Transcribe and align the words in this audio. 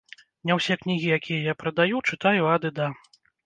Не 0.49 0.53
ўсе 0.59 0.77
кнігі, 0.83 1.11
якія 1.19 1.39
я 1.51 1.55
прадаю, 1.61 2.03
чытаю 2.13 2.51
ад 2.57 2.69
і 2.75 2.77
да. 2.81 2.93